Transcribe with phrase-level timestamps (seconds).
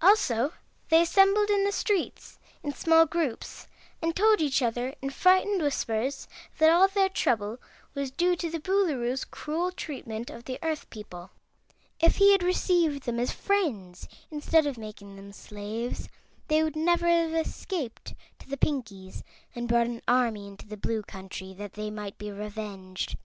[0.00, 0.52] Also
[0.90, 3.66] they assembled in the streets in small groups
[4.00, 7.58] and told each other in frightened whispers that all their trouble
[7.92, 11.32] was due to the Boolooroo's cruel treatment of the Earth people.
[11.98, 16.08] If he had received them as friends instead of making them slaves,
[16.46, 21.02] they would never have escaped to the Pinkies and brought an army into the Blue
[21.02, 23.16] Country, that they might be revenged.